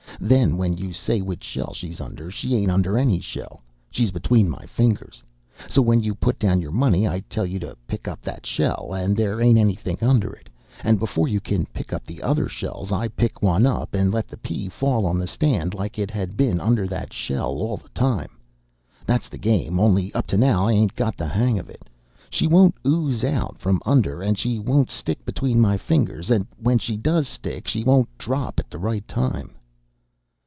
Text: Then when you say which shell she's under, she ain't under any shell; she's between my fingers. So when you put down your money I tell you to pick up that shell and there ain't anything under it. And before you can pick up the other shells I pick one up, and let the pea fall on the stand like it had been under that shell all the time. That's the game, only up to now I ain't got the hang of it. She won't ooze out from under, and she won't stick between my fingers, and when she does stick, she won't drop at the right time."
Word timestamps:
Then 0.23 0.55
when 0.55 0.77
you 0.77 0.93
say 0.93 1.19
which 1.23 1.43
shell 1.43 1.73
she's 1.73 1.99
under, 1.99 2.29
she 2.29 2.53
ain't 2.55 2.69
under 2.69 2.95
any 2.95 3.19
shell; 3.19 3.63
she's 3.89 4.11
between 4.11 4.47
my 4.51 4.67
fingers. 4.67 5.23
So 5.67 5.81
when 5.81 6.03
you 6.03 6.13
put 6.13 6.37
down 6.37 6.61
your 6.61 6.71
money 6.71 7.07
I 7.07 7.21
tell 7.21 7.45
you 7.47 7.57
to 7.57 7.75
pick 7.87 8.07
up 8.07 8.21
that 8.21 8.45
shell 8.45 8.93
and 8.93 9.17
there 9.17 9.41
ain't 9.41 9.57
anything 9.57 9.97
under 9.99 10.31
it. 10.31 10.47
And 10.83 10.99
before 10.99 11.27
you 11.27 11.39
can 11.39 11.65
pick 11.73 11.91
up 11.91 12.05
the 12.05 12.21
other 12.21 12.47
shells 12.47 12.91
I 12.91 13.07
pick 13.07 13.41
one 13.41 13.65
up, 13.65 13.95
and 13.95 14.13
let 14.13 14.27
the 14.27 14.37
pea 14.37 14.69
fall 14.69 15.07
on 15.07 15.17
the 15.17 15.25
stand 15.25 15.73
like 15.73 15.97
it 15.97 16.11
had 16.11 16.37
been 16.37 16.59
under 16.61 16.85
that 16.87 17.11
shell 17.11 17.53
all 17.53 17.77
the 17.77 17.89
time. 17.89 18.37
That's 19.07 19.27
the 19.27 19.39
game, 19.39 19.79
only 19.79 20.13
up 20.13 20.27
to 20.27 20.37
now 20.37 20.67
I 20.67 20.73
ain't 20.73 20.95
got 20.95 21.17
the 21.17 21.27
hang 21.27 21.57
of 21.57 21.67
it. 21.67 21.89
She 22.29 22.45
won't 22.45 22.75
ooze 22.85 23.23
out 23.23 23.57
from 23.57 23.81
under, 23.87 24.21
and 24.21 24.37
she 24.37 24.59
won't 24.59 24.91
stick 24.91 25.25
between 25.25 25.59
my 25.59 25.77
fingers, 25.77 26.29
and 26.29 26.45
when 26.61 26.77
she 26.77 26.95
does 26.95 27.27
stick, 27.27 27.67
she 27.67 27.83
won't 27.83 28.15
drop 28.19 28.59
at 28.59 28.69
the 28.69 28.77
right 28.77 29.07
time." 29.07 29.55